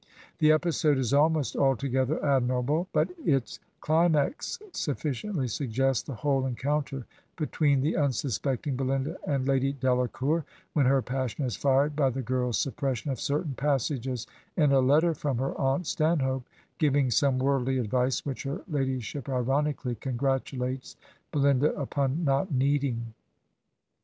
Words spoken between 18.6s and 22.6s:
ladyship ironically con gratulates Belinda upon not